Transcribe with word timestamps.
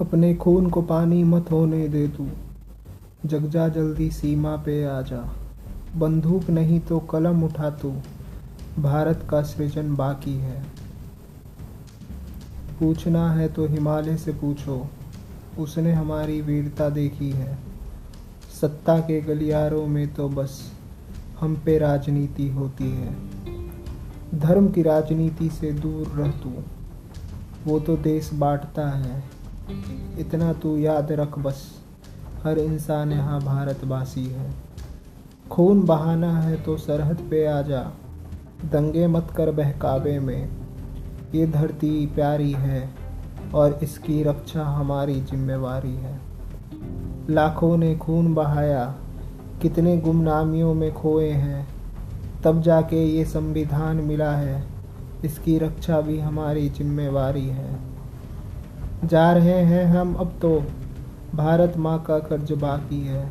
अपने 0.00 0.34
खून 0.34 0.70
को 0.70 0.82
पानी 0.82 1.24
मत 1.24 1.50
होने 1.50 1.88
दे 1.88 2.08
तू। 2.08 2.28
जग 3.26 3.48
जा 3.48 3.68
जल्दी 3.68 4.10
सीमा 4.10 4.56
पे 4.56 4.84
आ 4.84 5.02
जा। 5.02 5.34
बंदूक 5.96 6.50
नहीं 6.50 6.80
तो 6.80 6.98
कलम 6.98 7.44
उठा 7.44 7.70
तू। 7.70 7.94
भारत 8.78 9.26
का 9.30 9.42
सृजन 9.42 9.96
बाकी 9.96 10.34
है। 10.34 10.64
पूछना 12.80 13.32
है 13.32 13.48
तो 13.48 13.66
हिमालय 13.66 14.16
से 14.16 14.32
पूछो। 14.32 14.86
उसने 15.58 15.92
हमारी 15.92 16.40
वीरता 16.40 16.88
देखी 16.88 17.30
है। 17.30 17.58
सत्ता 18.60 18.98
के 18.98 19.20
गलियारों 19.20 19.86
में 19.86 20.14
तो 20.14 20.28
बस 20.28 20.72
हम 21.40 21.56
पे 21.64 21.78
राजनीति 21.78 22.48
होती 22.48 22.90
है। 22.90 23.16
धर्म 24.34 24.68
की 24.68 24.82
राजनीति 24.82 25.48
से 25.48 25.72
दूर 25.72 26.06
रह 26.06 26.30
तू। 26.30 26.52
वो 27.64 27.80
तो 27.80 27.96
देश 27.96 28.30
बांटता 28.34 28.90
है। 28.90 29.33
इतना 30.18 30.52
तू 30.52 30.76
याद 30.76 31.12
रख 31.12 31.38
बस। 31.38 31.62
हर 32.42 32.58
इंसान 32.58 33.12
यहाँ 33.12 33.40
भारतवासी 33.40 34.24
है। 34.24 34.50
खून 35.50 35.82
बहाना 35.82 36.40
है 36.40 36.62
तो 36.62 36.76
सरहद 36.76 37.18
पे 37.30 37.46
आ 37.46 37.62
जा। 37.62 37.82
दंगे 38.64 39.06
मत 39.06 39.28
कर 39.36 39.50
बहकावे 39.50 40.18
में। 40.18 40.48
ये 41.34 41.46
धरती 41.46 42.06
प्यारी 42.06 42.52
है 42.52 42.90
और 43.54 43.78
इसकी 43.82 44.22
रक्षा 44.22 44.64
हमारी 44.64 45.20
जिम्मेवारी 45.20 45.94
है। 45.94 46.20
लाखों 47.30 47.76
ने 47.76 47.96
खून 47.96 48.34
बहाया, 48.34 48.94
कितने 49.62 49.96
गुमनामियों 49.96 50.74
में 50.74 50.92
खोए 50.94 51.30
हैं। 51.30 51.68
तब 52.44 52.62
जाके 52.62 53.04
ये 53.04 53.24
संविधान 53.24 53.96
मिला 53.96 54.32
है, 54.32 54.64
इसकी 55.24 55.58
रक्षा 55.58 56.00
भी 56.00 56.18
हमारी 56.18 56.68
जिम्मेवारी 56.68 57.46
है। 57.48 57.93
जा 59.06 59.32
रहे 59.32 59.60
हैं 59.64 59.84
हम 59.86 60.14
अब 60.14 60.32
तो। 60.42 60.58
भारत 61.34 61.76
माँ 61.76 61.98
का 62.02 62.18
कर्ज 62.18 62.52
बाकी 62.52 63.00
है, 63.00 63.24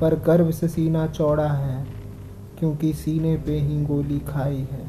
पर 0.00 0.14
गर्व 0.20 0.50
से 0.50 0.68
सीना 0.68 1.06
चौड़ा 1.06 1.48
है, 1.48 1.84
क्योंकि 2.58 2.92
सीने 2.92 3.36
पे 3.36 3.58
ही 3.58 3.82
गोली 3.84 4.18
खाई 4.20 4.66
है। 4.72 4.84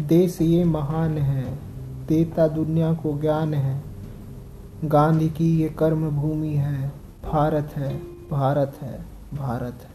देश 0.00 0.40
ये 0.42 0.64
महान 0.64 1.18
है 1.18 1.44
देता 2.08 2.48
दुनिया 2.48 2.92
को 2.92 3.18
ज्ञान 3.20 3.54
है। 3.54 3.80
गांधी 4.84 5.28
की 5.28 5.50
ये 5.62 5.68
कर्म 5.68 6.08
भूमि 6.10 6.54
है, 6.56 6.88
भारत 7.24 7.72
है 7.76 7.94
भारत 8.30 8.78
है 8.82 8.94
भारत 9.34 9.82
है। 9.82 9.91